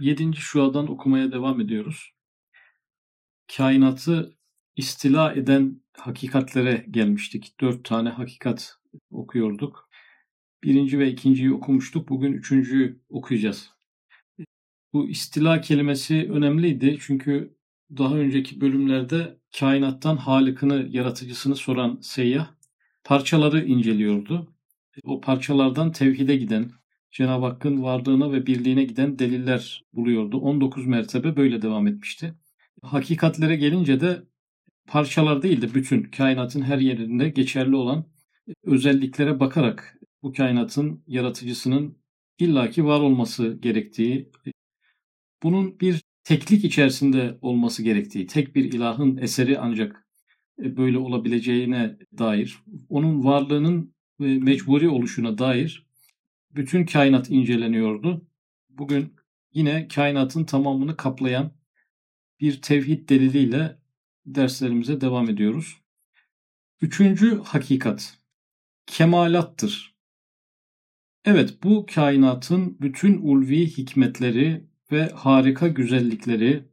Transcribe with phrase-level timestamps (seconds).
[0.00, 0.36] 7.
[0.36, 2.12] şuadan okumaya devam ediyoruz.
[3.56, 4.36] Kainatı
[4.76, 7.60] istila eden hakikatlere gelmiştik.
[7.60, 8.76] Dört tane hakikat
[9.10, 9.90] okuyorduk.
[10.64, 12.08] Birinci ve ikinciyi okumuştuk.
[12.08, 13.70] Bugün üçüncüyü okuyacağız.
[14.92, 17.56] Bu istila kelimesi önemliydi çünkü
[17.96, 22.54] daha önceki bölümlerde kainattan halikini, yaratıcısını soran seyyah
[23.04, 24.54] parçaları inceliyordu.
[25.04, 26.70] O parçalardan tevhide giden,
[27.18, 30.38] Cenab-ı Hakk'ın varlığına ve birliğine giden deliller buluyordu.
[30.38, 32.34] 19 mertebe böyle devam etmişti.
[32.82, 34.22] Hakikatlere gelince de
[34.86, 38.04] parçalar değil de bütün kainatın her yerinde geçerli olan
[38.64, 41.98] özelliklere bakarak bu kainatın yaratıcısının
[42.38, 44.30] illaki var olması gerektiği,
[45.42, 50.06] bunun bir teklik içerisinde olması gerektiği, tek bir ilahın eseri ancak
[50.58, 52.58] böyle olabileceğine dair,
[52.88, 55.87] onun varlığının mecburi oluşuna dair
[56.50, 58.26] bütün kainat inceleniyordu.
[58.68, 59.14] Bugün
[59.52, 61.52] yine kainatın tamamını kaplayan
[62.40, 63.78] bir tevhid deliliyle
[64.26, 65.76] derslerimize devam ediyoruz.
[66.80, 68.18] Üçüncü hakikat
[68.86, 69.94] kemalattır.
[71.24, 76.68] Evet bu kainatın bütün ulvi hikmetleri ve harika güzellikleri,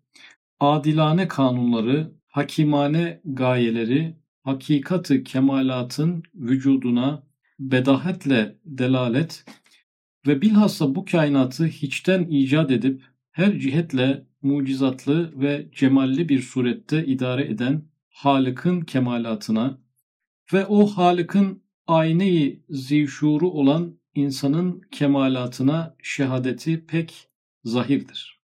[0.59, 7.23] adilane kanunları, hakimane gayeleri, hakikatı kemalatın vücuduna
[7.59, 9.45] bedahetle delalet
[10.27, 17.45] ve bilhassa bu kainatı hiçten icat edip her cihetle mucizatlı ve cemalli bir surette idare
[17.47, 19.77] eden Halık'ın kemalatına
[20.53, 27.27] ve o Halık'ın ayneyi zişuru olan insanın kemalatına şehadeti pek
[27.63, 28.41] zahirdir.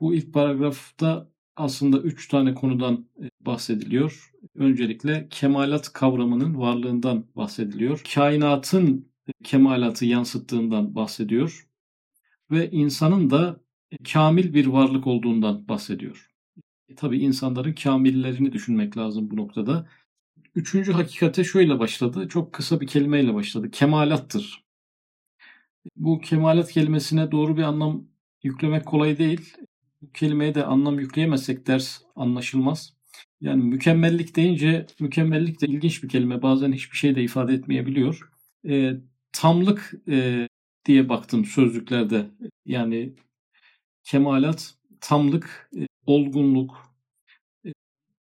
[0.00, 4.32] Bu ilk paragrafta aslında üç tane konudan e, bahsediliyor.
[4.54, 8.02] Öncelikle kemalat kavramının varlığından bahsediliyor.
[8.14, 9.08] Kainatın
[9.44, 11.68] kemalatı yansıttığından bahsediyor.
[12.50, 13.60] Ve insanın da
[14.12, 16.30] kamil bir varlık olduğundan bahsediyor.
[16.88, 19.88] E, tabii insanların kamillerini düşünmek lazım bu noktada.
[20.54, 22.28] Üçüncü hakikate şöyle başladı.
[22.28, 23.70] Çok kısa bir kelimeyle başladı.
[23.70, 24.64] Kemalattır.
[25.96, 28.04] Bu kemalat kelimesine doğru bir anlam
[28.42, 29.54] yüklemek kolay değil.
[30.02, 32.94] Bu kelimeye de anlam yükleyemezsek ders anlaşılmaz.
[33.40, 36.42] Yani mükemmellik deyince mükemmellik de ilginç bir kelime.
[36.42, 38.30] Bazen hiçbir şey de ifade etmeyebiliyor.
[38.68, 38.92] E,
[39.34, 40.48] tamlık e,
[40.86, 42.30] diye baktım sözlüklerde.
[42.66, 43.14] Yani
[44.04, 46.94] kemalat, tamlık, e, olgunluk.
[47.66, 47.72] E,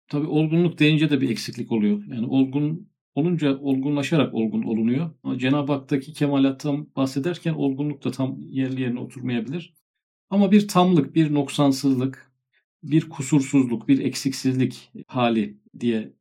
[0.09, 2.05] tabii olgunluk deyince de bir eksiklik oluyor.
[2.07, 5.11] Yani olgun olunca olgunlaşarak olgun olunuyor.
[5.23, 9.75] Ama Cenab-ı Hak'taki kemalattan bahsederken olgunluk da tam yerli yerine oturmayabilir.
[10.31, 12.33] Ama bir tamlık, bir noksansızlık,
[12.83, 16.13] bir kusursuzluk, bir eksiksizlik hali diye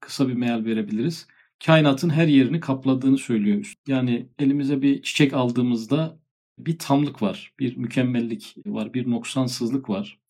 [0.00, 1.26] kısa bir meal verebiliriz.
[1.66, 3.74] Kainatın her yerini kapladığını söylüyor.
[3.86, 6.18] Yani elimize bir çiçek aldığımızda
[6.58, 10.20] bir tamlık var, bir mükemmellik var, bir noksansızlık var.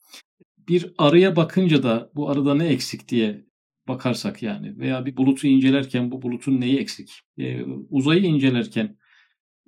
[0.68, 3.46] Bir arıya bakınca da bu arıda ne eksik diye
[3.88, 7.20] bakarsak yani veya bir bulutu incelerken bu bulutun neyi eksik?
[7.38, 8.98] Ee, uzayı incelerken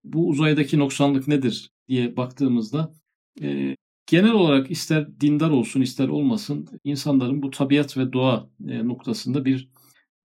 [0.05, 2.95] bu uzaydaki noksanlık nedir diye baktığımızda
[3.43, 3.77] e,
[4.07, 9.74] genel olarak ister dindar olsun ister olmasın insanların bu tabiat ve doğa e, noktasında bir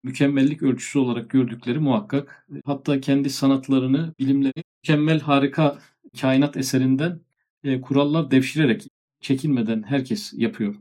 [0.04, 2.48] mükemmellik ölçüsü olarak gördükleri muhakkak.
[2.66, 5.80] Hatta kendi sanatlarını, bilimleri mükemmel harika
[6.22, 7.20] kainat eserinden
[7.64, 8.88] e, kurallar devşirerek
[9.22, 10.76] çekinmeden herkes yapıyor.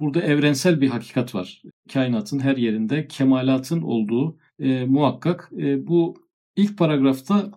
[0.00, 1.62] Burada evrensel bir hakikat var.
[1.92, 5.50] Kainatın her yerinde kemalatın olduğu e, muhakkak.
[5.58, 6.16] E, bu
[6.56, 7.50] ilk paragrafta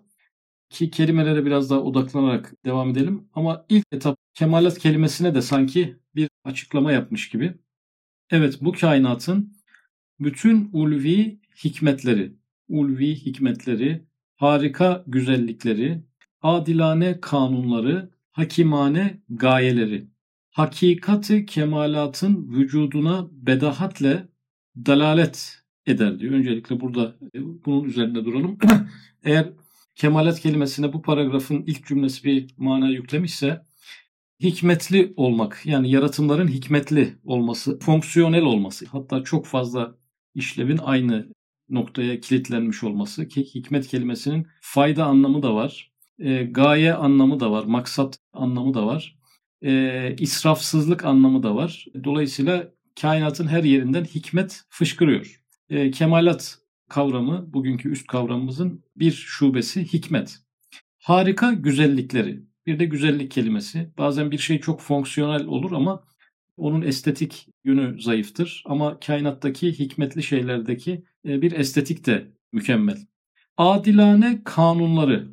[0.69, 3.29] ki kelimelere biraz daha odaklanarak devam edelim.
[3.33, 7.53] Ama ilk etap kemalat kelimesine de sanki bir açıklama yapmış gibi.
[8.31, 9.53] Evet bu kainatın
[10.21, 12.35] bütün ulvi hikmetleri,
[12.67, 14.05] ulvi hikmetleri,
[14.35, 16.03] harika güzellikleri,
[16.41, 20.07] adilane kanunları, hakimane gayeleri,
[20.51, 24.27] hakikati kemalatın vücuduna bedahatle
[24.85, 26.33] dalalet eder diyor.
[26.33, 28.57] Öncelikle burada e, bunun üzerinde duralım.
[29.23, 29.49] Eğer
[29.95, 33.66] kemalat kelimesine bu paragrafın ilk cümlesi bir mana yüklemişse
[34.40, 40.00] hikmetli olmak yani yaratımların hikmetli olması, fonksiyonel olması hatta çok fazla
[40.35, 41.28] işlevin aynı
[41.69, 48.17] noktaya kilitlenmiş olması hikmet kelimesinin fayda anlamı da var, e, gaye anlamı da var, maksat
[48.33, 49.17] anlamı da var,
[49.63, 51.85] e, israfsızlık anlamı da var.
[52.03, 55.41] Dolayısıyla kainatın her yerinden hikmet fışkırıyor.
[55.69, 56.57] E, kemalat
[56.89, 60.39] kavramı, bugünkü üst kavramımızın bir şubesi hikmet.
[60.99, 62.43] Harika güzellikleri.
[62.66, 63.93] Bir de güzellik kelimesi.
[63.97, 66.03] Bazen bir şey çok fonksiyonel olur ama
[66.61, 68.63] onun estetik yönü zayıftır.
[68.66, 72.97] Ama kainattaki hikmetli şeylerdeki e, bir estetik de mükemmel.
[73.58, 75.28] Adilane kanunları.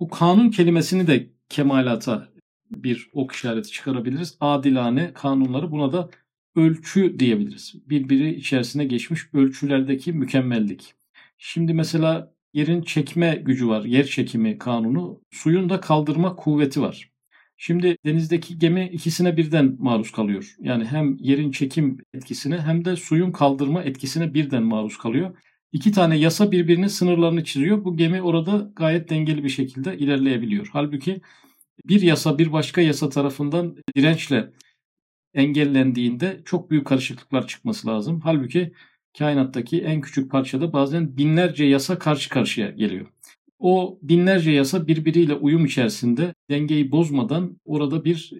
[0.00, 2.28] Bu kanun kelimesini de kemalata
[2.70, 4.36] bir ok işareti çıkarabiliriz.
[4.40, 6.10] Adilane kanunları buna da
[6.56, 7.74] ölçü diyebiliriz.
[7.88, 10.94] Birbiri içerisine geçmiş ölçülerdeki mükemmellik.
[11.38, 13.84] Şimdi mesela yerin çekme gücü var.
[13.84, 15.20] Yer çekimi kanunu.
[15.30, 17.11] Suyun da kaldırma kuvveti var.
[17.64, 20.56] Şimdi denizdeki gemi ikisine birden maruz kalıyor.
[20.60, 25.36] Yani hem yerin çekim etkisine hem de suyun kaldırma etkisine birden maruz kalıyor.
[25.72, 27.84] İki tane yasa birbirinin sınırlarını çiziyor.
[27.84, 30.68] Bu gemi orada gayet dengeli bir şekilde ilerleyebiliyor.
[30.72, 31.20] Halbuki
[31.84, 34.50] bir yasa bir başka yasa tarafından dirençle
[35.34, 38.20] engellendiğinde çok büyük karışıklıklar çıkması lazım.
[38.24, 38.72] Halbuki
[39.18, 43.06] kainattaki en küçük parçada bazen binlerce yasa karşı karşıya geliyor.
[43.62, 48.32] O binlerce yasa birbiriyle uyum içerisinde dengeyi bozmadan orada bir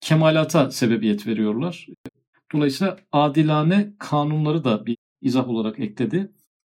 [0.00, 1.86] kemalata sebebiyet veriyorlar.
[2.52, 6.32] Dolayısıyla adilane kanunları da bir izah olarak ekledi.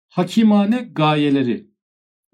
[0.09, 1.67] Hakimane gayeleri.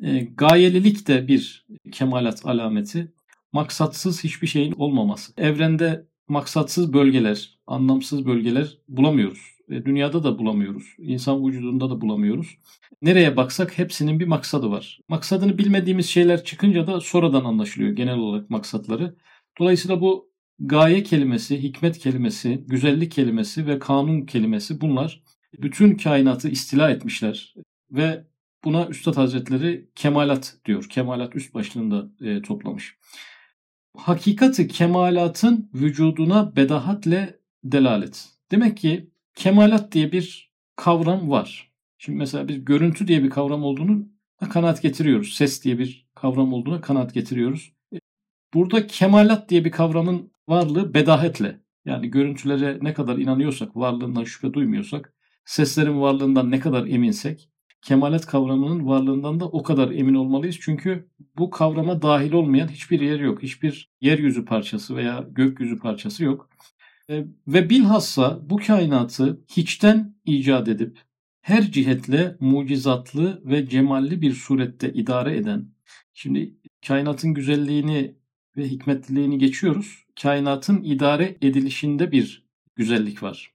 [0.02, 3.12] E, gayelilik de bir kemalat alameti.
[3.52, 5.32] Maksatsız hiçbir şeyin olmaması.
[5.36, 9.51] Evrende maksatsız bölgeler, anlamsız bölgeler bulamıyoruz.
[9.72, 10.84] E, dünyada da bulamıyoruz.
[10.98, 12.58] İnsan vücudunda da bulamıyoruz.
[13.02, 15.00] Nereye baksak hepsinin bir maksadı var.
[15.08, 19.16] Maksadını bilmediğimiz şeyler çıkınca da sonradan anlaşılıyor genel olarak maksatları.
[19.58, 25.22] Dolayısıyla bu gaye kelimesi, hikmet kelimesi, güzellik kelimesi ve kanun kelimesi bunlar
[25.58, 27.54] bütün kainatı istila etmişler
[27.90, 28.24] ve
[28.64, 30.86] buna Üstad Hazretleri kemalat diyor.
[30.88, 32.96] Kemalat üst başlığında e, toplamış.
[33.96, 38.28] Hakikati kemalatın vücuduna bedahatle delalet.
[38.50, 41.72] Demek ki kemalat diye bir kavram var.
[41.98, 44.08] Şimdi mesela bir görüntü diye bir kavram olduğunu
[44.50, 45.34] kanaat getiriyoruz.
[45.34, 47.72] Ses diye bir kavram olduğuna kanaat getiriyoruz.
[48.54, 55.14] Burada kemalat diye bir kavramın varlığı bedahetle yani görüntülere ne kadar inanıyorsak, varlığından şüphe duymuyorsak,
[55.44, 57.48] seslerin varlığından ne kadar eminsek,
[57.82, 60.58] kemalet kavramının varlığından da o kadar emin olmalıyız.
[60.60, 61.08] Çünkü
[61.38, 63.42] bu kavrama dahil olmayan hiçbir yer yok.
[63.42, 66.50] Hiçbir yeryüzü parçası veya gökyüzü parçası yok.
[67.10, 70.98] E, ve bilhassa bu kainatı hiçten icat edip
[71.42, 75.68] her cihetle mucizatlı ve cemalli bir surette idare eden,
[76.14, 76.54] şimdi
[76.86, 78.14] kainatın güzelliğini
[78.56, 80.04] ve hikmetliliğini geçiyoruz.
[80.22, 82.46] Kainatın idare edilişinde bir
[82.76, 83.52] güzellik var.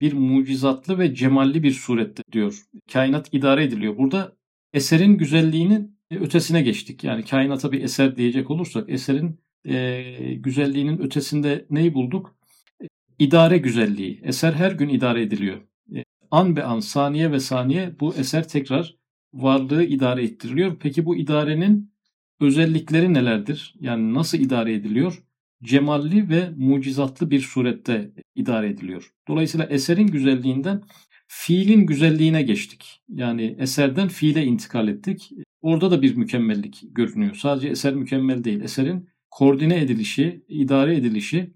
[0.00, 2.62] Bir mucizatlı ve cemalli bir surette diyor.
[2.92, 3.98] Kainat idare ediliyor.
[3.98, 4.36] Burada
[4.72, 7.04] eserin güzelliğinin ötesine geçtik.
[7.04, 12.36] Yani kainata bir eser diyecek olursak eserin e, güzelliğinin ötesinde neyi bulduk?
[13.18, 14.20] İdare güzelliği.
[14.22, 15.60] Eser her gün idare ediliyor.
[15.96, 18.96] E, an be an, saniye ve saniye bu eser tekrar
[19.34, 20.76] varlığı idare ettiriliyor.
[20.80, 21.92] Peki bu idarenin
[22.40, 23.74] özellikleri nelerdir?
[23.80, 25.22] Yani nasıl idare ediliyor?
[25.62, 29.12] Cemalli ve mucizatlı bir surette idare ediliyor.
[29.28, 30.82] Dolayısıyla eserin güzelliğinden
[31.28, 33.02] fiilin güzelliğine geçtik.
[33.08, 35.30] Yani eserden fiile intikal ettik.
[35.62, 37.34] Orada da bir mükemmellik görünüyor.
[37.34, 38.60] Sadece eser mükemmel değil.
[38.60, 41.50] Eserin koordine edilişi, idare edilişi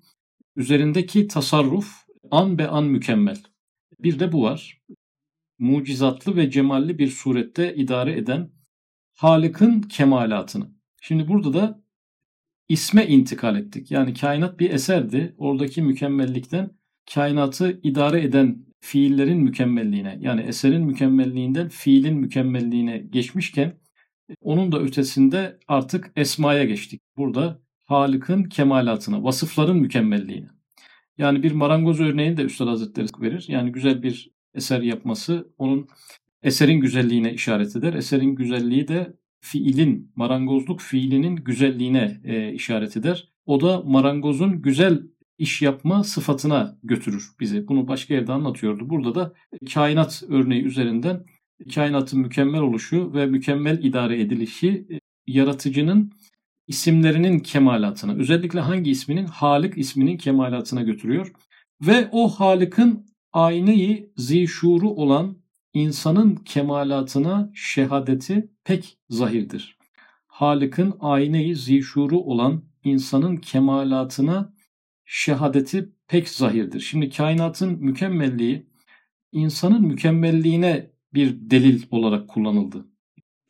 [0.58, 1.88] üzerindeki tasarruf
[2.30, 3.42] an be an mükemmel.
[4.00, 4.82] Bir de bu var.
[5.58, 8.50] Mucizatlı ve cemalli bir surette idare eden
[9.14, 10.70] Halık'ın kemalatını.
[11.02, 11.82] Şimdi burada da
[12.68, 13.90] isme intikal ettik.
[13.90, 15.34] Yani kainat bir eserdi.
[15.38, 16.70] Oradaki mükemmellikten
[17.14, 23.78] kainatı idare eden fiillerin mükemmelliğine yani eserin mükemmelliğinden fiilin mükemmelliğine geçmişken
[24.40, 27.02] onun da ötesinde artık esmaya geçtik.
[27.16, 30.48] Burada Halık'ın kemalatına, vasıfların mükemmelliğine.
[31.18, 33.44] Yani bir marangoz örneğini de Üstad Hazretleri verir.
[33.48, 35.88] Yani güzel bir eser yapması onun
[36.42, 37.94] eserin güzelliğine işaret eder.
[37.94, 43.28] Eserin güzelliği de fiilin, marangozluk fiilinin güzelliğine e, işaret eder.
[43.46, 45.02] O da marangozun güzel
[45.38, 47.68] iş yapma sıfatına götürür bizi.
[47.68, 48.90] Bunu başka yerde anlatıyordu.
[48.90, 49.32] Burada da
[49.74, 51.24] kainat örneği üzerinden
[51.74, 56.12] kainatın mükemmel oluşu ve mükemmel idare edilişi e, yaratıcının
[56.68, 59.26] isimlerinin kemalatına, özellikle hangi isminin?
[59.26, 61.32] Halik isminin kemalatına götürüyor.
[61.80, 65.38] Ve o Halık'ın ayneyi zişuru olan
[65.74, 69.78] insanın kemalatına şehadeti pek zahirdir.
[70.26, 74.54] Halık'ın ayneyi zişuru olan insanın kemalatına
[75.04, 76.80] şehadeti pek zahirdir.
[76.80, 78.66] Şimdi kainatın mükemmelliği
[79.32, 82.86] insanın mükemmelliğine bir delil olarak kullanıldı.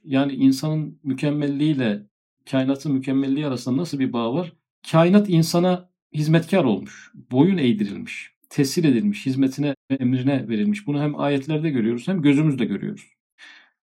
[0.05, 2.07] Yani insanın mükemmelliğiyle
[2.51, 4.53] kainatın mükemmelliği arasında nasıl bir bağ var?
[4.91, 10.87] Kainat insana hizmetkar olmuş, boyun eğdirilmiş, tesir edilmiş, hizmetine ve emrine verilmiş.
[10.87, 13.05] Bunu hem ayetlerde görüyoruz hem gözümüzde görüyoruz.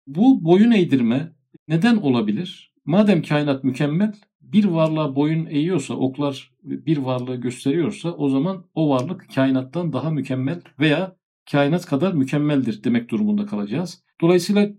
[0.06, 1.32] Bu boyun eğdirme
[1.68, 2.72] neden olabilir?
[2.84, 9.34] Madem kainat mükemmel, bir varlığa boyun eğiyorsa, oklar bir varlığı gösteriyorsa o zaman o varlık
[9.34, 11.16] kainattan daha mükemmel veya
[11.50, 14.02] kainat kadar mükemmeldir demek durumunda kalacağız.
[14.20, 14.70] Dolayısıyla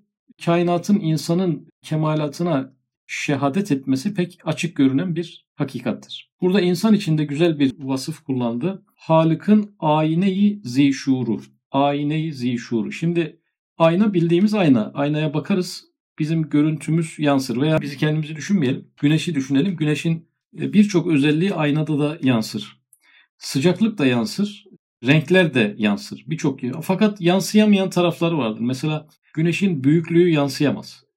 [0.46, 2.74] kainatın insanın kemalatına
[3.12, 6.32] şehadet etmesi pek açık görünen bir hakikattir.
[6.42, 8.86] Burada insan içinde güzel bir vasıf kullandı.
[8.96, 11.42] Halık'ın ayneyi zişuru.
[11.72, 12.92] Ayneyi zişuru.
[12.92, 13.40] Şimdi
[13.78, 14.92] ayna bildiğimiz ayna.
[14.94, 15.84] Aynaya bakarız
[16.20, 18.88] bizim görüntümüz yansır veya bizi kendimizi düşünmeyelim.
[18.98, 19.76] Güneşi düşünelim.
[19.76, 20.28] Güneşin
[20.60, 22.82] e, birçok özelliği aynada da yansır.
[23.38, 24.66] Sıcaklık da yansır.
[25.08, 26.24] Renkler de yansır.
[26.28, 28.62] Birçok fakat yansıyamayan tarafları vardır.
[28.62, 31.11] Mesela güneşin büyüklüğü yansıyamaz.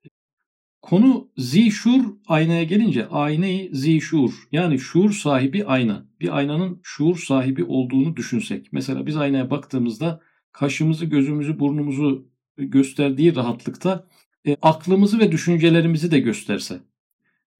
[0.84, 6.06] Konu zişur aynaya gelince ayneyi zişur yani şuur sahibi ayna.
[6.20, 8.72] Bir aynanın şuur sahibi olduğunu düşünsek.
[8.72, 10.20] Mesela biz aynaya baktığımızda
[10.52, 14.06] kaşımızı, gözümüzü, burnumuzu gösterdiği rahatlıkta
[14.46, 16.80] e, aklımızı ve düşüncelerimizi de gösterse.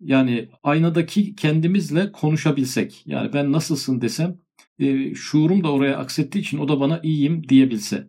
[0.00, 3.02] Yani aynadaki kendimizle konuşabilsek.
[3.07, 4.38] Yani ben nasılsın desem
[4.78, 8.09] e, şuurum da oraya aksettiği için o da bana iyiyim diyebilse.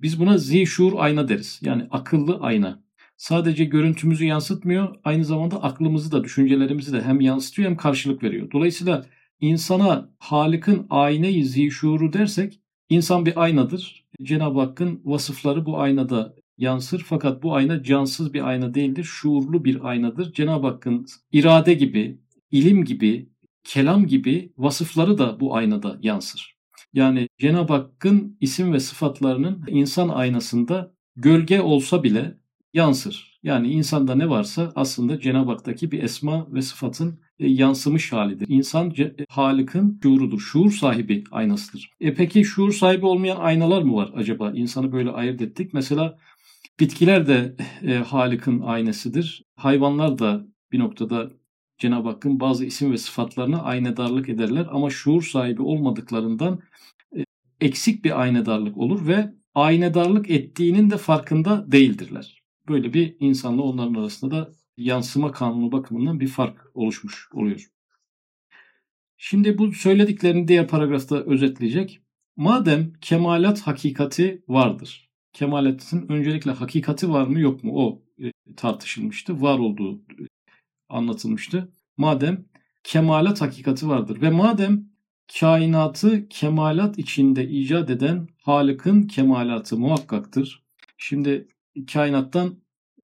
[0.00, 1.60] Biz buna zişur ayna deriz.
[1.62, 2.82] Yani akıllı ayna
[3.22, 8.50] sadece görüntümüzü yansıtmıyor, aynı zamanda aklımızı da, düşüncelerimizi de hem yansıtıyor hem karşılık veriyor.
[8.52, 9.06] Dolayısıyla
[9.40, 14.04] insana Halık'ın ayneyi zişuru dersek, insan bir aynadır.
[14.22, 19.88] Cenab-ı Hakk'ın vasıfları bu aynada yansır fakat bu ayna cansız bir ayna değildir, şuurlu bir
[19.88, 20.32] aynadır.
[20.32, 22.18] Cenab-ı Hakk'ın irade gibi,
[22.50, 23.28] ilim gibi,
[23.64, 26.56] kelam gibi vasıfları da bu aynada yansır.
[26.92, 32.41] Yani Cenab-ı Hakk'ın isim ve sıfatlarının insan aynasında gölge olsa bile
[32.74, 33.40] yansır.
[33.42, 38.46] Yani insanda ne varsa aslında Cenab-ı Hak'taki bir esma ve sıfatın e, yansımış halidir.
[38.48, 40.40] İnsan e, Halık'ın şuurudur.
[40.40, 41.90] Şuur sahibi aynasıdır.
[42.00, 44.52] E peki şuur sahibi olmayan aynalar mı var acaba?
[44.54, 45.74] İnsanı böyle ayırt ettik.
[45.74, 46.18] Mesela
[46.80, 49.42] bitkiler de e, Halık'ın aynasıdır.
[49.56, 51.30] Hayvanlar da bir noktada
[51.78, 56.60] Cenab-ı Hakk'ın bazı isim ve sıfatlarına aynedarlık ederler ama şuur sahibi olmadıklarından
[57.16, 57.24] e,
[57.60, 64.36] eksik bir aynedarlık olur ve aynedarlık ettiğinin de farkında değildirler böyle bir insanla onların arasında
[64.36, 67.68] da yansıma kanunu bakımından bir fark oluşmuş oluyor.
[69.16, 72.00] Şimdi bu söylediklerini diğer paragrafta özetleyecek.
[72.36, 75.10] Madem kemalat hakikati vardır.
[75.32, 79.42] Kemalatın öncelikle hakikati var mı yok mu o e, tartışılmıştı.
[79.42, 80.24] Var olduğu e,
[80.88, 81.72] anlatılmıştı.
[81.96, 82.44] Madem
[82.84, 84.84] kemalat hakikati vardır ve madem
[85.40, 90.62] kainatı kemalat içinde icat eden Halık'ın kemalatı muhakkaktır.
[90.98, 91.48] Şimdi
[91.92, 92.62] kainattan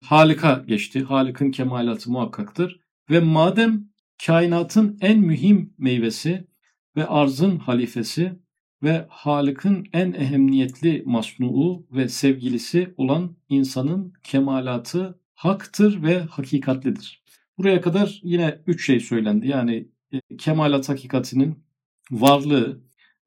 [0.04, 1.04] Halika geçti.
[1.04, 2.80] Halık'ın kemalatı muhakkaktır.
[3.10, 3.90] Ve madem
[4.26, 6.48] kainatın en mühim meyvesi
[6.96, 8.40] ve arzın halifesi
[8.84, 17.24] ve Halık'ın en ehemmiyetli masnuu ve sevgilisi olan insanın kemalatı haktır ve hakikatlidir.
[17.58, 19.48] Buraya kadar yine üç şey söylendi.
[19.48, 21.64] Yani e, kemalat hakikatinin
[22.12, 22.82] varlığı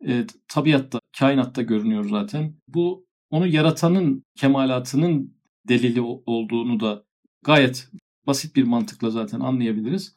[0.09, 2.55] e, tabiatta, kainatta görünüyor zaten.
[2.69, 5.37] Bu onu yaratanın kemalatının
[5.69, 7.05] delili olduğunu da
[7.45, 7.89] gayet
[8.27, 10.17] basit bir mantıkla zaten anlayabiliriz.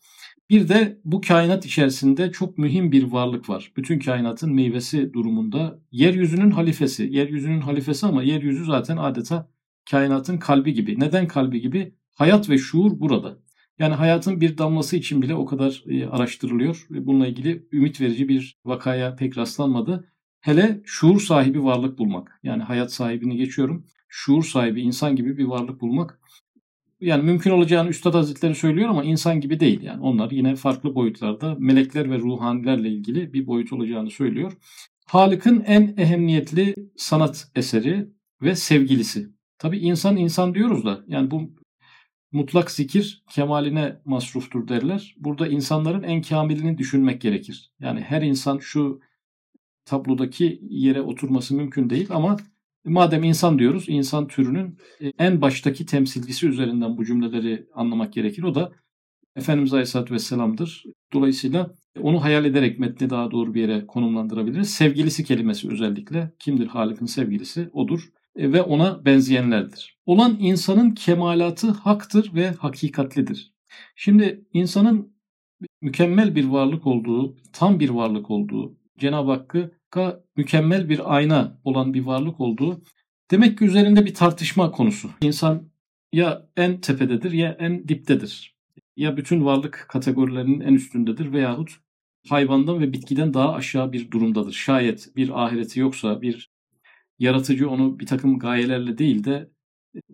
[0.49, 3.71] Bir de bu kainat içerisinde çok mühim bir varlık var.
[3.77, 7.07] Bütün kainatın meyvesi durumunda yeryüzünün halifesi.
[7.11, 9.49] Yeryüzünün halifesi ama yeryüzü zaten adeta
[9.91, 10.99] kainatın kalbi gibi.
[10.99, 11.95] Neden kalbi gibi?
[12.15, 13.37] Hayat ve şuur burada.
[13.79, 16.87] Yani hayatın bir damlası için bile o kadar e, araştırılıyor.
[16.89, 20.11] Bununla ilgili ümit verici bir vakaya pek rastlanmadı.
[20.45, 22.39] Hele şuur sahibi varlık bulmak.
[22.43, 26.19] Yani hayat sahibini geçiyorum şuur sahibi insan gibi bir varlık bulmak
[27.01, 29.81] yani mümkün olacağını Üstad Hazretleri söylüyor ama insan gibi değil.
[29.81, 34.53] Yani onlar yine farklı boyutlarda melekler ve ruhanilerle ilgili bir boyut olacağını söylüyor.
[35.05, 38.09] Halık'ın en ehemmiyetli sanat eseri
[38.41, 39.29] ve sevgilisi.
[39.57, 41.51] Tabi insan insan diyoruz da yani bu
[42.31, 45.15] mutlak zikir kemaline masruftur derler.
[45.17, 47.71] Burada insanların en kamilini düşünmek gerekir.
[47.79, 49.01] Yani her insan şu
[49.85, 52.37] tablodaki yere oturması mümkün değil ama
[52.85, 58.43] Madem insan diyoruz, insan türünün e, en baştaki temsilcisi üzerinden bu cümleleri anlamak gerekir.
[58.43, 58.71] O da
[59.35, 60.83] Efendimiz Aleyhisselatü Vesselam'dır.
[61.13, 64.69] Dolayısıyla onu hayal ederek metni daha doğru bir yere konumlandırabiliriz.
[64.69, 66.33] Sevgilisi kelimesi özellikle.
[66.39, 67.69] Kimdir Halık'ın sevgilisi?
[67.73, 68.09] Odur.
[68.35, 69.97] E, ve ona benzeyenlerdir.
[70.05, 73.53] Olan insanın kemalatı haktır ve hakikatlidir.
[73.95, 75.15] Şimdi insanın
[75.81, 82.05] mükemmel bir varlık olduğu, tam bir varlık olduğu, Cenab-ı Hakka mükemmel bir ayna olan bir
[82.05, 82.83] varlık olduğu
[83.31, 85.09] demek ki üzerinde bir tartışma konusu.
[85.21, 85.69] İnsan
[86.13, 88.55] ya en tepededir ya en diptedir.
[88.95, 91.71] Ya bütün varlık kategorilerinin en üstündedir veyahut
[92.29, 94.53] hayvandan ve bitkiden daha aşağı bir durumdadır.
[94.53, 96.51] Şayet bir ahireti yoksa bir
[97.19, 99.49] yaratıcı onu bir takım gayelerle değil de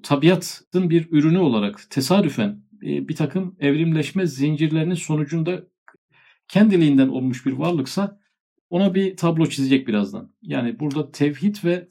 [0.03, 5.63] tabiatın bir ürünü olarak tesadüfen e, bir takım evrimleşme zincirlerinin sonucunda
[6.47, 8.21] kendiliğinden olmuş bir varlıksa
[8.72, 10.32] ona bir tablo çizecek birazdan.
[10.42, 11.90] Yani burada tevhid ve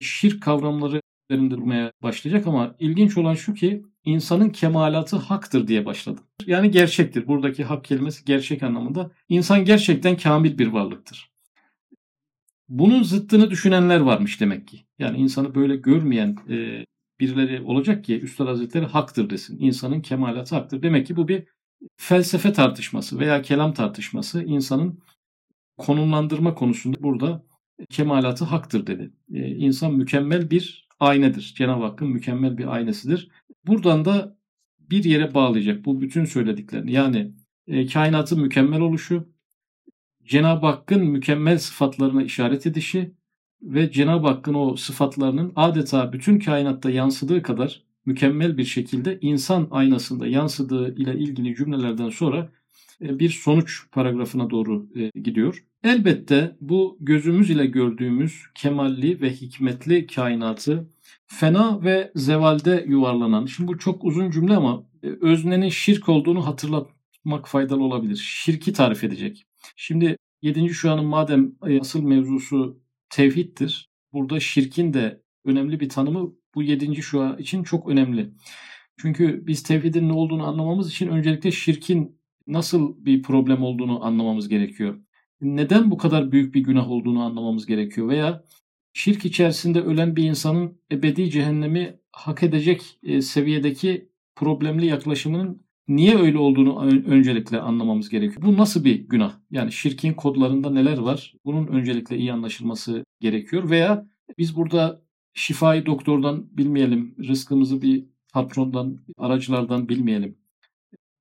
[0.00, 6.24] şirk kavramları üzerinde durmaya başlayacak ama ilginç olan şu ki insanın kemalatı haktır diye başladım.
[6.46, 7.26] Yani gerçektir.
[7.26, 9.10] Buradaki hak kelimesi gerçek anlamında.
[9.28, 11.30] İnsan gerçekten kamil bir varlıktır.
[12.68, 14.86] Bunun zıttını düşünenler varmış demek ki.
[14.98, 16.84] Yani insanı böyle görmeyen e,
[17.20, 19.58] birileri olacak ki Üstad Hazretleri haktır desin.
[19.60, 20.82] İnsanın kemalatı haktır.
[20.82, 21.44] Demek ki bu bir
[21.96, 24.42] felsefe tartışması veya kelam tartışması.
[24.42, 24.98] insanın
[25.76, 27.44] konumlandırma konusunda burada
[27.90, 29.12] kemalatı haktır dedi.
[29.32, 31.54] E, insan mükemmel bir aynedir.
[31.56, 33.28] Cenab-ı Hakk'ın mükemmel bir aynasıdır.
[33.66, 34.38] Buradan da
[34.78, 36.92] bir yere bağlayacak bu bütün söylediklerini.
[36.92, 37.34] Yani
[37.66, 39.28] e, kainatın mükemmel oluşu,
[40.24, 43.14] Cenab-ı Hakk'ın mükemmel sıfatlarına işaret edişi
[43.62, 50.26] ve Cenab-ı Hakk'ın o sıfatlarının adeta bütün kainatta yansıdığı kadar mükemmel bir şekilde insan aynasında
[50.26, 52.52] yansıdığı ile ilgili cümlelerden sonra
[53.00, 55.64] bir sonuç paragrafına doğru e, gidiyor.
[55.84, 60.88] Elbette bu gözümüz ile gördüğümüz kemalli ve hikmetli kainatı
[61.26, 63.46] fena ve zevalde yuvarlanan.
[63.46, 68.16] Şimdi bu çok uzun cümle ama e, öznenin şirk olduğunu hatırlatmak faydalı olabilir.
[68.16, 69.46] Şirki tarif edecek.
[69.76, 70.68] Şimdi 7.
[70.74, 73.88] şuanın madem asıl mevzusu tevhiddir.
[74.12, 77.02] Burada şirkin de önemli bir tanımı bu 7.
[77.02, 78.30] şua için çok önemli.
[78.96, 85.00] Çünkü biz tevhidin ne olduğunu anlamamız için öncelikle şirkin nasıl bir problem olduğunu anlamamız gerekiyor.
[85.40, 88.44] Neden bu kadar büyük bir günah olduğunu anlamamız gerekiyor veya
[88.92, 96.38] şirk içerisinde ölen bir insanın ebedi cehennemi hak edecek e, seviyedeki problemli yaklaşımının niye öyle
[96.38, 98.42] olduğunu öncelikle anlamamız gerekiyor.
[98.42, 99.34] Bu nasıl bir günah?
[99.50, 101.34] Yani şirkin kodlarında neler var?
[101.44, 104.06] Bunun öncelikle iyi anlaşılması gerekiyor veya
[104.38, 105.02] biz burada
[105.34, 110.38] şifayı doktordan bilmeyelim, rızkımızı bir patrondan, aracılardan bilmeyelim.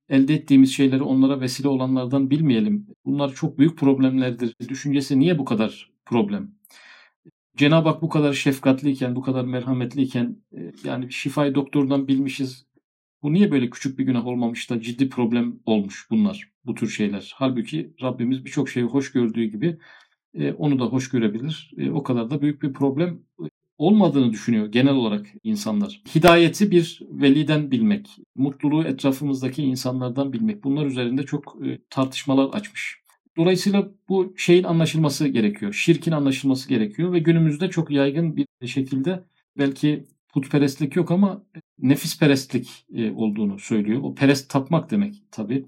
[0.10, 2.88] Elde ettiğimiz şeyleri onlara vesile olanlardan bilmeyelim.
[3.06, 4.56] Bunlar çok büyük problemlerdir.
[4.70, 6.52] Düşüncesi niye bu kadar problem?
[7.58, 12.66] Cenab-ı Hak bu kadar şefkatliyken, bu kadar merhametliyken e, yani şifayı doktordan bilmişiz.
[13.24, 17.34] Bu niye böyle küçük bir günah olmamış da ciddi problem olmuş bunlar, bu tür şeyler.
[17.36, 19.78] Halbuki Rabbimiz birçok şeyi hoş gördüğü gibi
[20.34, 21.72] e, onu da hoş görebilir.
[21.78, 23.20] E, o kadar da büyük bir problem
[23.84, 26.02] olmadığını düşünüyor genel olarak insanlar.
[26.16, 30.64] Hidayeti bir veliden bilmek, mutluluğu etrafımızdaki insanlardan bilmek.
[30.64, 31.58] Bunlar üzerinde çok
[31.90, 33.04] tartışmalar açmış.
[33.38, 35.74] Dolayısıyla bu şeyin anlaşılması gerekiyor.
[35.74, 39.24] Şirkin anlaşılması gerekiyor ve günümüzde çok yaygın bir şekilde
[39.58, 41.44] belki putperestlik yok ama
[41.80, 44.02] nefisperestlik e, olduğunu söylüyor.
[44.04, 45.66] O perest tapmak demek tabi.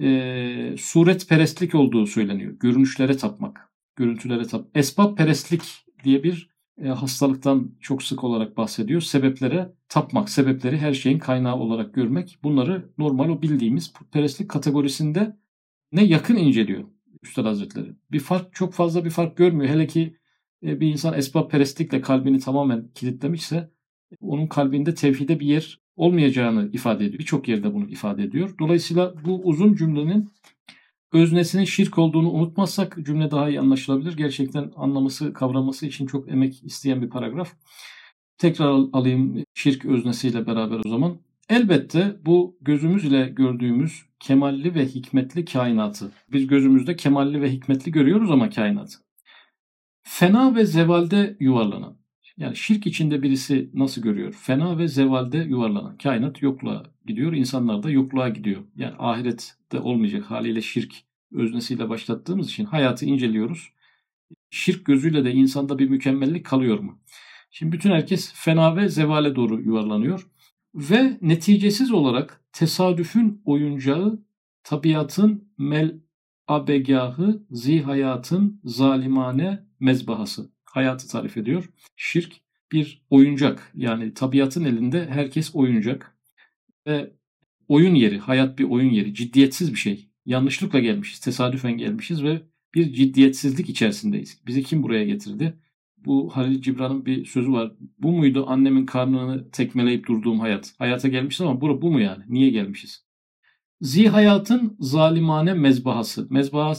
[0.00, 2.52] E, suret perestlik olduğu söyleniyor.
[2.60, 4.66] Görünüşlere tapmak, görüntülere tap.
[4.74, 5.62] Esbab perestlik
[6.04, 9.00] diye bir e, hastalıktan çok sık olarak bahsediyor.
[9.00, 12.38] Sebeplere tapmak, sebepleri her şeyin kaynağı olarak görmek.
[12.42, 15.36] Bunları normal o bildiğimiz putperestlik kategorisinde
[15.92, 16.84] ne yakın inceliyor.
[17.22, 17.92] Üstad Hazretleri.
[18.12, 19.70] Bir fark çok fazla bir fark görmüyor.
[19.70, 20.16] Hele ki
[20.62, 23.70] e, bir insan esbab perestlikle kalbini tamamen kilitlemişse
[24.20, 27.18] onun kalbinde tevhide bir yer olmayacağını ifade ediyor.
[27.18, 28.54] Birçok yerde bunu ifade ediyor.
[28.60, 30.30] Dolayısıyla bu uzun cümlenin
[31.12, 34.16] öznesinin şirk olduğunu unutmazsak cümle daha iyi anlaşılabilir.
[34.16, 37.52] Gerçekten anlaması, kavraması için çok emek isteyen bir paragraf.
[38.38, 41.18] Tekrar alayım şirk öznesiyle beraber o zaman.
[41.48, 46.12] Elbette bu gözümüz ile gördüğümüz kemalli ve hikmetli kainatı.
[46.32, 48.98] Biz gözümüzde kemalli ve hikmetli görüyoruz ama kainatı.
[50.02, 51.96] Fena ve zevalde yuvarlanan.
[52.36, 54.32] Yani şirk içinde birisi nasıl görüyor?
[54.32, 55.98] Fena ve zevalde yuvarlanan.
[55.98, 58.62] Kainat yokluğa gidiyor, insanlar da yokluğa gidiyor.
[58.76, 60.94] Yani ahirette olmayacak haliyle şirk
[61.32, 63.70] öznesiyle başlattığımız için hayatı inceliyoruz.
[64.50, 66.98] Şirk gözüyle de insanda bir mükemmellik kalıyor mu?
[67.50, 70.26] Şimdi bütün herkes fena ve zevale doğru yuvarlanıyor.
[70.74, 74.22] Ve neticesiz olarak tesadüfün oyuncağı,
[74.62, 76.00] tabiatın mel
[76.48, 80.55] abegahı, zihayatın zalimane mezbahası.
[80.70, 81.70] Hayatı tarif ediyor.
[81.96, 82.32] Şirk
[82.72, 83.72] bir oyuncak.
[83.74, 86.16] Yani tabiatın elinde herkes oyuncak.
[86.86, 87.10] Ve
[87.68, 89.14] oyun yeri, hayat bir oyun yeri.
[89.14, 90.08] Ciddiyetsiz bir şey.
[90.26, 92.42] Yanlışlıkla gelmişiz, tesadüfen gelmişiz ve
[92.74, 94.40] bir ciddiyetsizlik içerisindeyiz.
[94.46, 95.58] Bizi kim buraya getirdi?
[96.06, 97.72] bu Halil Cibran'ın bir sözü var.
[97.98, 100.74] Bu muydu annemin karnını tekmeleyip durduğum hayat?
[100.78, 102.24] Hayata gelmişiz ama bu, bu mu yani?
[102.28, 103.06] Niye gelmişiz?
[103.80, 106.26] Zihayatın zalimane mezbahası.
[106.30, 106.74] Mezbaha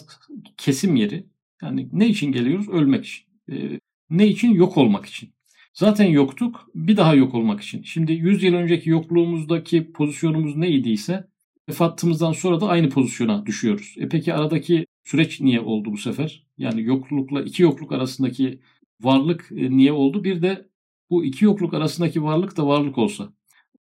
[0.58, 1.28] kesim yeri.
[1.62, 2.70] Yani ne için geliyoruz?
[2.70, 3.27] Ölmek için.
[3.52, 3.80] Ee,
[4.10, 4.54] ne için?
[4.54, 5.34] Yok olmak için.
[5.74, 6.70] Zaten yoktuk.
[6.76, 7.84] Bir daha yok olmak için.
[7.84, 11.28] Şimdi 100 yıl önceki yokluğumuzdaki pozisyonumuz neydiyse
[11.70, 13.96] vefatımızdan sonra da aynı pozisyona düşüyoruz.
[13.98, 16.46] E peki aradaki süreç niye oldu bu sefer?
[16.58, 18.60] Yani yoklukla iki yokluk arasındaki
[19.02, 20.24] varlık e, niye oldu?
[20.24, 20.70] Bir de
[21.10, 23.34] bu iki yokluk arasındaki varlık da varlık olsa.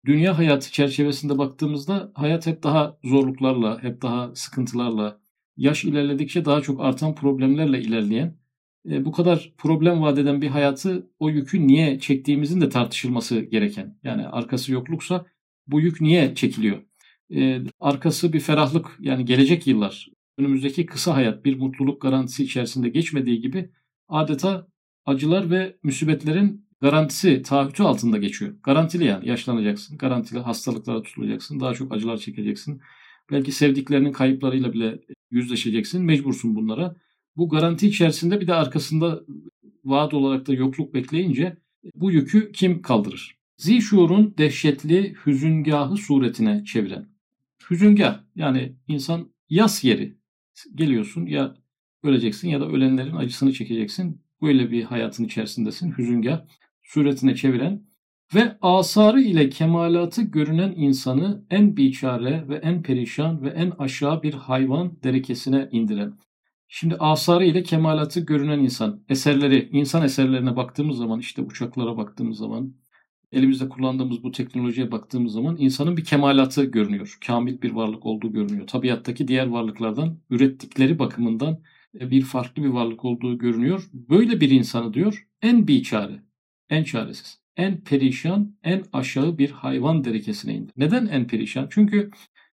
[0.06, 5.20] Dünya hayatı çerçevesinde baktığımızda hayat hep daha zorluklarla, hep daha sıkıntılarla,
[5.58, 8.38] yaş ilerledikçe daha çok artan problemlerle ilerleyen,
[8.92, 13.98] e, bu kadar problem vadeden bir hayatı o yükü niye çektiğimizin de tartışılması gereken.
[14.04, 15.26] Yani arkası yokluksa
[15.68, 16.84] Bu yük niye çekiliyor?
[17.36, 23.42] Ee, arkası bir ferahlık yani gelecek yıllar, önümüzdeki kısa hayat bir mutluluk garantisi içerisinde geçmediği
[23.42, 23.70] gibi
[24.10, 24.68] adeta
[25.06, 28.56] acılar ve musibetlerin garantisi, taahhütü altında geçiyor.
[28.64, 32.82] Garantili yani yaşlanacaksın, garantili hastalıklara tutulacaksın, daha çok acılar çekeceksin.
[33.32, 35.00] Belki sevdiklerinin kayıplarıyla bile
[35.32, 36.96] yüzleşeceksin, mecbursun bunlara.
[37.38, 39.24] Bu garanti içerisinde bir de arkasında
[39.86, 41.58] vaat olarak da yokluk bekleyince
[41.96, 43.38] bu yükü kim kaldırır?
[43.58, 47.10] Zişur'un dehşetli hüzüngahı suretine çeviren.
[47.70, 50.18] Hüzüngah yani insan yas yeri.
[50.76, 51.56] Geliyorsun ya
[52.04, 54.22] öleceksin ya da ölenlerin acısını çekeceksin.
[54.42, 55.94] Böyle bir hayatın içerisindesin.
[55.98, 56.46] Hüzüngah
[56.84, 57.88] suretine çeviren
[58.36, 64.34] ve asarı ile kemalatı görünen insanı en biçare ve en perişan ve en aşağı bir
[64.34, 66.14] hayvan derekesine indiren.
[66.68, 72.74] Şimdi asarı ile kemalatı görünen insan, eserleri, insan eserlerine baktığımız zaman, işte uçaklara baktığımız zaman,
[73.32, 77.18] elimizde kullandığımız bu teknolojiye baktığımız zaman insanın bir kemalatı görünüyor.
[77.28, 78.68] Kamil bir varlık olduğu görünüyor.
[78.68, 81.60] Tabiattaki diğer varlıklardan ürettikleri bakımından
[82.00, 83.90] e, bir farklı bir varlık olduğu görünüyor.
[83.94, 86.24] Böyle bir insanı diyor en biçare,
[86.70, 90.72] en çaresiz, en perişan, en aşağı bir hayvan derekesine indi.
[90.78, 91.68] Neden en perişan?
[91.70, 92.12] Çünkü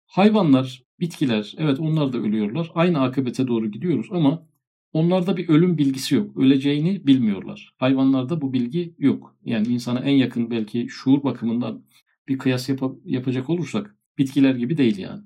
[0.06, 2.70] hayvanlar, bitkiler, evet onlar da ölüyorlar.
[2.74, 4.46] Aynı akıbete doğru gidiyoruz ama
[4.92, 6.36] onlarda bir ölüm bilgisi yok.
[6.36, 7.74] Öleceğini bilmiyorlar.
[7.78, 9.36] Hayvanlarda bu bilgi yok.
[9.44, 11.84] Yani insana en yakın belki şuur bakımından
[12.28, 15.22] bir kıyas yap- yapacak olursak bitkiler gibi değil yani.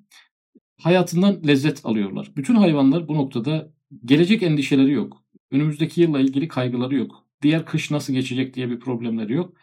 [0.80, 2.32] Hayatından lezzet alıyorlar.
[2.36, 3.72] Bütün hayvanlar bu noktada
[4.04, 5.24] gelecek endişeleri yok.
[5.50, 9.56] Önümüzdeki yılla ilgili kaygıları yok diğer kış nasıl geçecek diye bir problemleri yok.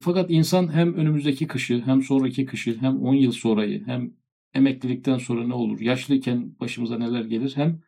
[0.00, 4.12] Fakat insan hem önümüzdeki kışı hem sonraki kışı hem 10 yıl sonrayı hem
[4.56, 7.80] emeklilikten sonra ne olur, yaşlıyken başımıza neler gelir hem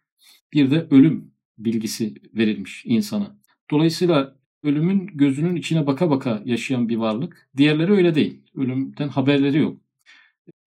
[0.53, 3.39] bir de ölüm bilgisi verilmiş insana.
[3.71, 7.49] Dolayısıyla ölümün gözünün içine baka baka yaşayan bir varlık.
[7.57, 8.43] Diğerleri öyle değil.
[8.55, 9.81] Ölümden haberleri yok.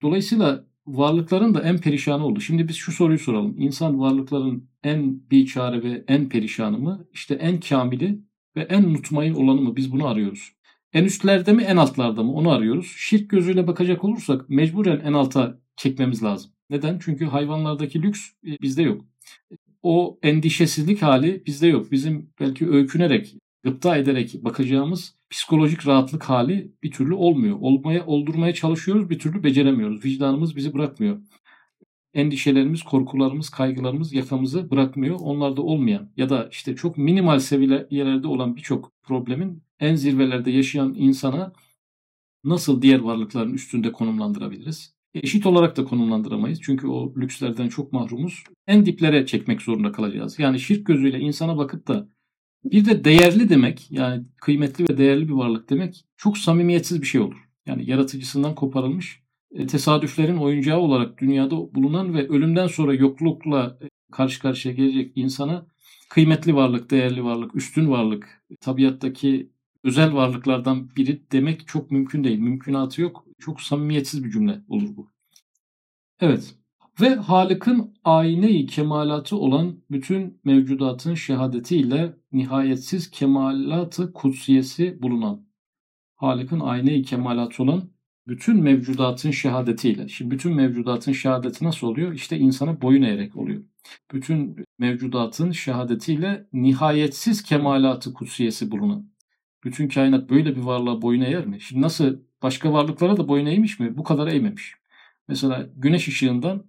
[0.02, 2.42] Dolayısıyla varlıkların da en perişanı oldu.
[2.42, 3.56] Şimdi biz şu soruyu soralım.
[3.58, 7.08] İnsan varlıkların en biçare ve en perişanı mı?
[7.14, 8.20] İşte en kamili
[8.56, 9.76] ve en mutmain olanı mı?
[9.76, 10.52] Biz bunu arıyoruz.
[10.94, 12.34] En üstlerde mi en altlarda mı?
[12.34, 12.94] Onu arıyoruz.
[12.98, 16.52] Şirk gözüyle bakacak olursak mecburen en alta çekmemiz lazım.
[16.70, 17.00] Neden?
[17.02, 19.06] Çünkü hayvanlardaki lüks e, bizde yok.
[19.84, 21.92] O endişesizlik hali bizde yok.
[21.92, 27.58] Bizim belki öykünerek, gıpta ederek bakacağımız psikolojik rahatlık hali bir türlü olmuyor.
[27.60, 30.06] Olmaya, oldurmaya çalışıyoruz, bir türlü beceremiyoruz.
[30.06, 31.18] Vicdanımız bizi bırakmıyor
[32.14, 35.18] endişelerimiz, korkularımız, kaygılarımız yakamızı bırakmıyor.
[35.20, 41.54] Onlarda olmayan ya da işte çok minimal seviyelerde olan birçok problemin en zirvelerde yaşayan insana
[42.44, 44.94] nasıl diğer varlıkların üstünde konumlandırabiliriz?
[45.14, 46.62] Eşit olarak da konumlandıramayız.
[46.62, 48.44] Çünkü o lükslerden çok mahrumuz.
[48.68, 50.40] En diplere çekmek zorunda kalacağız.
[50.40, 52.08] Yani şirk gözüyle insana bakıp da
[52.64, 57.22] bir de değerli demek yani kıymetli ve değerli bir varlık demek çok samimiyetsiz bir şey
[57.22, 57.50] olur.
[57.66, 59.22] Yani yaratıcısından koparılmış
[59.52, 65.66] e, tesadüflerin oyuncağı olarak dünyada bulunan ve ölümden sonra yoklukla e, karşı karşıya gelecek insana
[66.10, 69.50] kıymetli varlık, değerli varlık, üstün varlık, tabiattaki
[69.84, 72.40] özel varlıklardan biri demek çok mümkün değil.
[72.40, 73.26] Mümkünatı yok.
[73.42, 75.12] Çok samimiyetsiz bir cümle olur bu.
[76.20, 76.56] Evet.
[77.02, 85.46] Ve Halık'ın ayneyi kemalatı olan bütün mevcudatın şehadetiyle nihayetsiz kemalatı kutsiyesi bulunan
[86.16, 87.90] Halık'ın ayneyi kemalatı olan
[88.28, 90.08] bütün mevcudatın şehadetiyle.
[90.08, 92.14] Şimdi bütün mevcudatın şehadeti nasıl oluyor?
[92.14, 93.64] İşte insana boyun eğerek oluyor.
[94.14, 99.12] Bütün mevcudatın şehadetiyle nihayetsiz kemalatı kutsiyesi bulunan.
[99.64, 101.62] Bütün kainat böyle bir varlığa boyun eğer mi?
[101.62, 103.98] Şimdi nasıl başka varlıklara da boyun eğmiş mi?
[103.98, 104.76] Bu kadar eğmemiş.
[105.28, 106.66] Mesela güneş ışığından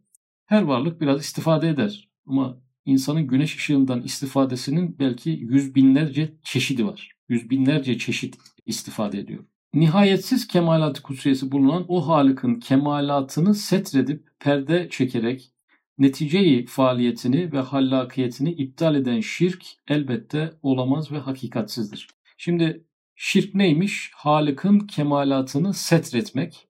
[0.47, 2.09] her varlık biraz istifade eder.
[2.27, 7.11] Ama insanın güneş ışığından istifadesinin belki yüz binlerce çeşidi var.
[7.29, 15.53] Yüz binlerce çeşit istifade ediyor nihayetsiz kemalat kutsiyesi bulunan o Halık'ın kemalatını setredip perde çekerek
[15.99, 22.09] neticeyi faaliyetini ve hallakiyetini iptal eden şirk elbette olamaz ve hakikatsizdir.
[22.37, 22.85] Şimdi
[23.25, 24.11] şirk neymiş?
[24.15, 26.69] Halık'ın kemalatını setretmek,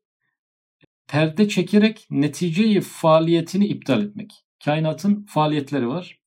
[1.09, 4.45] perde çekerek neticeyi faaliyetini iptal etmek.
[4.65, 6.21] Kainatın faaliyetleri var.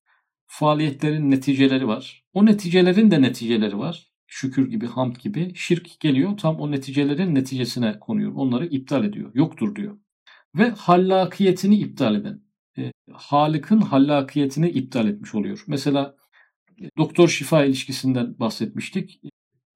[0.46, 2.24] Faaliyetlerin neticeleri var.
[2.32, 7.98] O neticelerin de neticeleri var şükür gibi, hamd gibi şirk geliyor tam o neticelerin neticesine
[8.00, 8.32] konuyor.
[8.34, 9.30] Onları iptal ediyor.
[9.34, 9.98] Yoktur diyor.
[10.54, 12.42] Ve hallakiyetini iptal eden,
[12.78, 15.64] e, Halık'ın hallakiyetini iptal etmiş oluyor.
[15.66, 16.16] Mesela
[16.98, 19.20] doktor şifa ilişkisinden bahsetmiştik.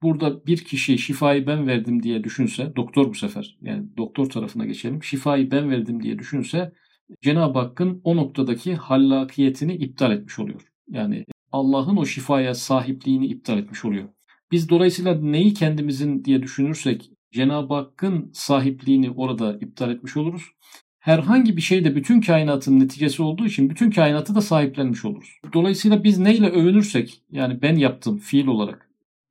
[0.03, 5.03] Burada bir kişi şifayı ben verdim diye düşünse, doktor bu sefer yani doktor tarafına geçelim.
[5.03, 6.73] Şifayı ben verdim diye düşünse
[7.23, 10.61] Cenab-ı Hakk'ın o noktadaki hallakiyetini iptal etmiş oluyor.
[10.89, 14.09] Yani Allah'ın o şifaya sahipliğini iptal etmiş oluyor.
[14.53, 20.43] Biz dolayısıyla neyi kendimizin diye düşünürsek Cenab-ı Hakk'ın sahipliğini orada iptal etmiş oluruz.
[20.99, 25.39] Herhangi bir şey de bütün kainatın neticesi olduğu için bütün kainatı da sahiplenmiş oluruz.
[25.53, 28.90] Dolayısıyla biz neyle övünürsek yani ben yaptım fiil olarak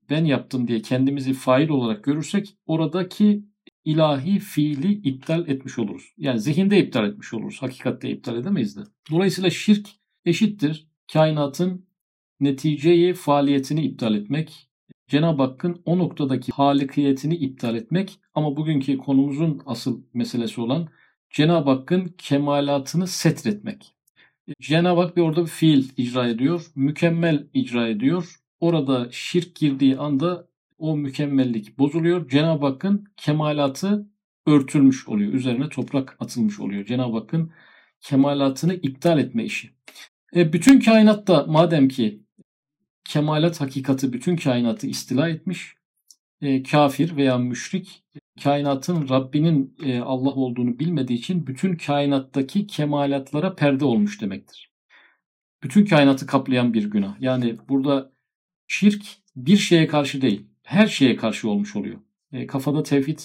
[0.10, 3.44] ben yaptım diye kendimizi fail olarak görürsek oradaki
[3.86, 6.14] ilahi fiili iptal etmiş oluruz.
[6.18, 7.62] Yani zihinde iptal etmiş oluruz.
[7.62, 8.82] Hakikatte iptal edemeyiz de.
[9.12, 9.88] Dolayısıyla şirk
[10.26, 11.86] eşittir kainatın
[12.40, 14.70] neticeyi faaliyetini iptal etmek,
[15.08, 20.90] Cenab-ı Hakk'ın o noktadaki halikiyetini iptal etmek ama bugünkü konumuzun asıl meselesi olan
[21.30, 23.96] Cenab-ı Hakk'ın kemalatını setretmek.
[24.62, 28.36] Cenab-ı Hak bir orada bir fiil icra ediyor, mükemmel icra ediyor.
[28.60, 32.30] Orada şirk girdiği anda o mükemmellik bozuluyor.
[32.30, 34.10] Cenab-ı Hakk'ın kemalatı
[34.48, 35.34] örtülmüş oluyor.
[35.34, 36.86] Üzerine toprak atılmış oluyor.
[36.86, 37.52] Cenab-ı Hakk'ın
[38.02, 39.74] kemalatını iptal etme işi.
[40.36, 42.24] E, bütün kainatta madem ki
[43.04, 45.76] kemalat hakikati bütün kainatı istila etmiş,
[46.42, 48.04] e, kafir veya müşrik
[48.44, 54.72] kainatın Rabbinin e, Allah olduğunu bilmediği için bütün kainattaki kemalatlara perde olmuş demektir.
[55.64, 57.22] Bütün kainatı kaplayan bir günah.
[57.22, 58.12] Yani burada
[58.70, 59.06] şirk
[59.36, 62.00] bir şeye karşı değil, her şeye karşı olmuş oluyor.
[62.34, 63.20] E, kafada tevhid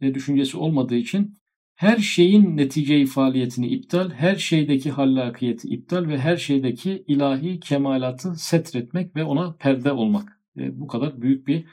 [0.00, 1.34] e, düşüncesi olmadığı için
[1.74, 9.16] her şeyin netice faaliyetini iptal, her şeydeki hallakiyeti iptal ve her şeydeki ilahi kemalatı setretmek
[9.16, 10.40] ve ona perde olmak.
[10.58, 11.64] E, bu kadar büyük bir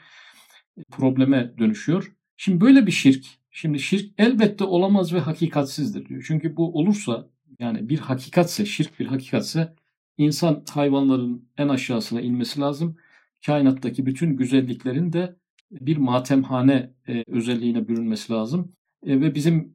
[0.90, 2.12] probleme dönüşüyor.
[2.36, 6.24] Şimdi böyle bir şirk, şimdi şirk elbette olamaz ve hakikatsizdir diyor.
[6.26, 7.28] Çünkü bu olursa
[7.58, 9.74] yani bir hakikatse, şirk bir hakikatse
[10.18, 12.96] insan hayvanların en aşağısına inmesi lazım.
[13.46, 15.36] Kainattaki bütün güzelliklerin de
[15.70, 18.72] bir matemhane e, özelliğine bürünmesi lazım.
[19.06, 19.74] E, ve bizim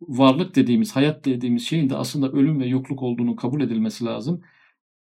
[0.00, 4.42] varlık dediğimiz, hayat dediğimiz şeyin de aslında ölüm ve yokluk olduğunu kabul edilmesi lazım.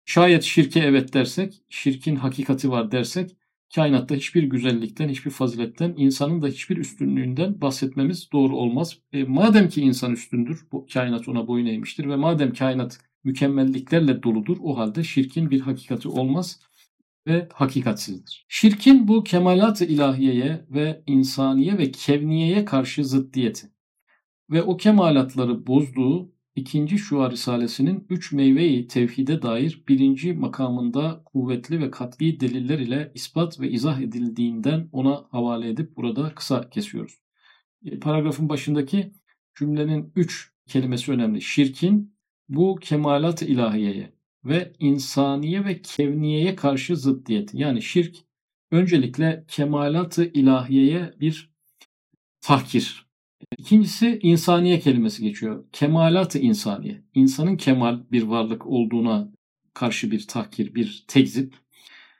[0.05, 3.37] Şayet şirke evet dersek, şirkin hakikati var dersek,
[3.75, 8.99] kainatta hiçbir güzellikten, hiçbir faziletten, insanın da hiçbir üstünlüğünden bahsetmemiz doğru olmaz.
[9.13, 14.57] E, madem ki insan üstündür, bu kainat ona boyun eğmiştir ve madem kainat mükemmelliklerle doludur,
[14.61, 16.66] o halde şirkin bir hakikati olmaz
[17.27, 18.45] ve hakikatsizdir.
[18.49, 23.67] Şirkin bu kemalat-ı ilahiyeye ve insaniye ve kevniyeye karşı zıddiyeti
[24.51, 31.91] ve o kemalatları bozduğu ikinci Şua Risalesi'nin üç meyveyi tevhide dair birinci makamında kuvvetli ve
[31.91, 37.13] kat'i deliller ile ispat ve izah edildiğinden ona havale edip burada kısa kesiyoruz.
[37.85, 39.13] E, paragrafın başındaki
[39.55, 41.41] cümlenin üç kelimesi önemli.
[41.41, 42.17] Şirkin
[42.49, 44.16] bu kemalat ilahiyeye
[44.47, 47.57] ve insaniye ve kevniyeye karşı zıddiyeti.
[47.57, 48.15] Yani şirk
[48.71, 51.49] öncelikle kemalat-ı ilahiyeye bir
[52.41, 53.07] tahkir,
[53.57, 55.65] İkincisi insaniye kelimesi geçiyor.
[55.73, 57.01] Kemalat-ı insaniye.
[57.13, 59.31] İnsanın kemal bir varlık olduğuna
[59.73, 61.55] karşı bir tahkir, bir tekzip.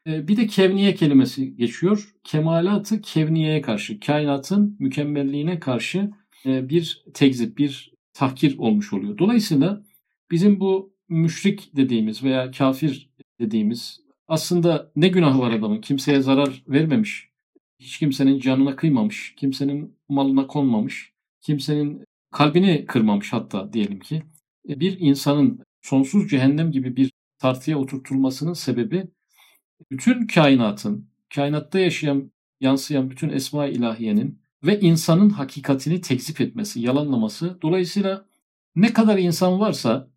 [0.08, 2.16] Ee, bir de kevniye kelimesi geçiyor.
[2.24, 6.12] Kemalat-ı kevniyeye karşı, kainatın mükemmelliğine karşı
[6.46, 9.18] e, bir tekzip, bir tahkir olmuş oluyor.
[9.18, 9.84] Dolayısıyla
[10.32, 15.82] bizim bu müşrik dediğimiz veya kafir dediğimiz aslında ne günah var adamın?
[15.82, 17.30] Kimseye zarar vermemiş.
[17.80, 19.36] Hiç kimsenin canına kıymamış.
[19.38, 21.17] Kimsenin malına konmamış
[21.48, 24.24] kimsenin kalbini kırmamış hatta diyelim ki.
[24.70, 29.08] E, bir insanın sonsuz cehennem gibi bir tartıya oturtulmasının sebebi
[29.91, 37.58] bütün kainatın, kainatta yaşayan, yansıyan bütün esma ilahiyenin ve insanın hakikatini tekzip etmesi, yalanlaması.
[37.62, 38.26] Dolayısıyla
[38.76, 40.08] ne kadar insan varsa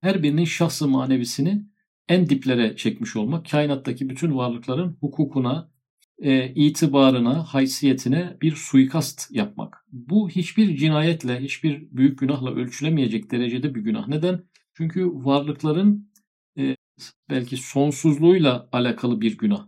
[0.00, 1.62] her birinin şahsı manevisini
[2.08, 5.70] en diplere çekmiş olmak, kainattaki bütün varlıkların hukukuna,
[6.18, 9.84] e, itibarına, haysiyetine bir suikast yapmak.
[9.92, 14.08] Bu hiçbir cinayetle, hiçbir büyük günahla ölçülemeyecek derecede bir günah.
[14.08, 14.42] Neden?
[14.74, 16.10] Çünkü varlıkların
[16.58, 16.76] e,
[17.30, 19.66] belki sonsuzluğuyla alakalı bir günah.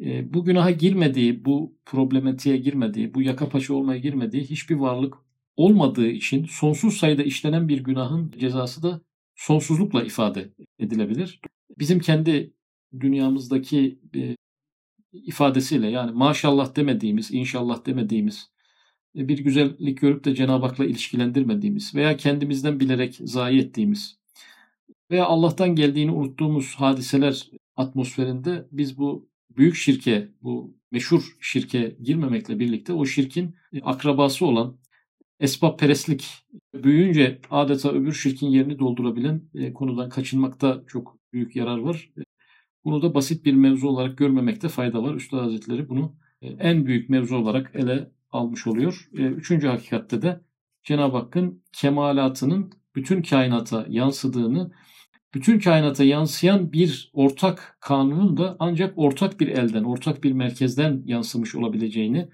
[0.00, 5.14] E, bu günaha girmediği, bu problematiğe girmediği, bu yaka paça olmaya girmediği hiçbir varlık
[5.56, 9.00] olmadığı için sonsuz sayıda işlenen bir günahın cezası da
[9.42, 11.40] sonsuzlukla ifade edilebilir.
[11.78, 12.52] Bizim kendi
[13.00, 14.36] dünyamızdaki e,
[15.12, 18.50] ifadesiyle yani maşallah demediğimiz, inşallah demediğimiz,
[19.16, 24.18] e, bir güzellik görüp de Cenab-ı Hak'la ilişkilendirmediğimiz veya kendimizden bilerek zayi ettiğimiz
[25.10, 32.92] veya Allah'tan geldiğini unuttuğumuz hadiseler atmosferinde biz bu büyük şirke, bu meşhur şirke girmemekle birlikte
[32.92, 34.81] o şirkin e, akrabası olan
[35.42, 42.10] esbab perestlik büyüyünce adeta öbür şirkin yerini doldurabilen e, konudan kaçınmakta çok büyük yarar var.
[42.84, 45.14] Bunu da basit bir mevzu olarak görmemekte fayda var.
[45.14, 49.08] Üstad Hazretleri bunu e, en büyük mevzu olarak ele almış oluyor.
[49.18, 50.40] E, üçüncü hakikatte de
[50.82, 54.72] Cenab-ı Hakk'ın kemalatının bütün kainata yansıdığını,
[55.34, 61.54] bütün kainata yansıyan bir ortak kanunun da ancak ortak bir elden, ortak bir merkezden yansımış
[61.54, 62.28] olabileceğini,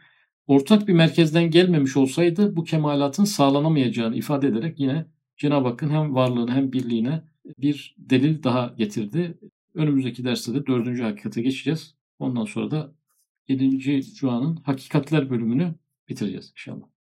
[0.49, 5.07] ortak bir merkezden gelmemiş olsaydı bu kemalatın sağlanamayacağını ifade ederek yine
[5.37, 7.23] Cenab-ı Hakk'ın hem varlığına hem birliğine
[7.59, 9.39] bir delil daha getirdi.
[9.75, 11.95] Önümüzdeki derste de dördüncü hakikate geçeceğiz.
[12.19, 12.93] Ondan sonra da
[13.49, 15.75] yedinci cuanın hakikatler bölümünü
[16.09, 16.98] bitireceğiz inşallah.